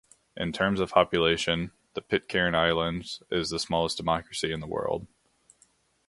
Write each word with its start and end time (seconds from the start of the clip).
In 0.35 0.51
terms 0.51 0.79
of 0.79 0.89
population, 0.93 1.73
the 1.93 2.01
Pitcairn 2.01 2.55
Islands 2.55 3.21
is 3.29 3.51
the 3.51 3.59
smallest 3.59 3.97
democracy 3.97 4.51
in 4.51 4.59
the 4.59 4.65
world. 4.65 5.05